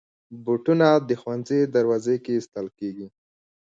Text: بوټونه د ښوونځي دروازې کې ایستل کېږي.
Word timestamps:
بوټونه 0.45 0.87
د 1.07 1.09
ښوونځي 1.21 1.59
دروازې 1.75 2.15
کې 2.23 2.31
ایستل 2.37 2.67
کېږي. 2.79 3.07